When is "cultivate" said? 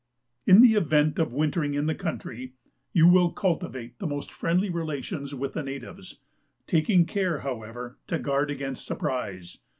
3.31-3.99